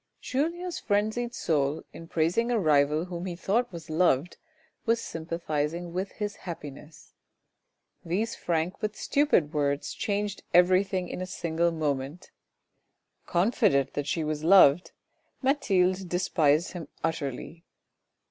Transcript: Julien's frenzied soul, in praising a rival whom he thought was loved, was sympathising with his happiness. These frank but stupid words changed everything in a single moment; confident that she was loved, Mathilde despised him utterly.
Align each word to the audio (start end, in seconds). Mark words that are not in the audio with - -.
Julien's 0.19 0.79
frenzied 0.79 1.35
soul, 1.35 1.83
in 1.93 2.07
praising 2.07 2.49
a 2.49 2.57
rival 2.57 3.05
whom 3.05 3.27
he 3.27 3.35
thought 3.35 3.71
was 3.71 3.87
loved, 3.87 4.37
was 4.83 4.99
sympathising 4.99 5.93
with 5.93 6.13
his 6.13 6.37
happiness. 6.37 7.13
These 8.03 8.33
frank 8.35 8.73
but 8.79 8.95
stupid 8.95 9.53
words 9.53 9.93
changed 9.93 10.41
everything 10.55 11.07
in 11.07 11.21
a 11.21 11.27
single 11.27 11.69
moment; 11.71 12.31
confident 13.27 13.93
that 13.93 14.07
she 14.07 14.23
was 14.23 14.43
loved, 14.43 14.91
Mathilde 15.43 16.09
despised 16.09 16.71
him 16.71 16.87
utterly. 17.03 17.63